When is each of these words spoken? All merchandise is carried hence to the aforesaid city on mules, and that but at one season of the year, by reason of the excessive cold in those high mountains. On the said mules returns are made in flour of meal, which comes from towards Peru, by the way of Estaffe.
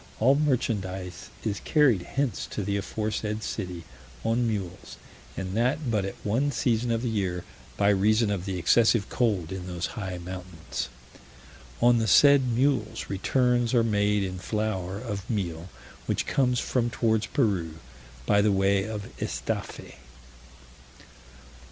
All 0.19 0.33
merchandise 0.33 1.29
is 1.43 1.59
carried 1.59 2.01
hence 2.01 2.47
to 2.47 2.63
the 2.63 2.75
aforesaid 2.75 3.43
city 3.43 3.83
on 4.23 4.47
mules, 4.47 4.97
and 5.37 5.55
that 5.55 5.91
but 5.91 6.05
at 6.05 6.15
one 6.23 6.51
season 6.51 6.89
of 6.89 7.03
the 7.03 7.07
year, 7.07 7.43
by 7.77 7.89
reason 7.89 8.31
of 8.31 8.45
the 8.45 8.57
excessive 8.57 9.09
cold 9.09 9.51
in 9.51 9.67
those 9.67 9.85
high 9.93 10.17
mountains. 10.17 10.89
On 11.83 11.99
the 11.99 12.07
said 12.07 12.47
mules 12.49 13.11
returns 13.11 13.75
are 13.75 13.83
made 13.83 14.23
in 14.23 14.39
flour 14.39 14.97
of 14.97 15.29
meal, 15.29 15.69
which 16.07 16.25
comes 16.25 16.59
from 16.59 16.89
towards 16.89 17.27
Peru, 17.27 17.75
by 18.25 18.41
the 18.41 18.51
way 18.51 18.85
of 18.85 19.07
Estaffe. 19.21 19.97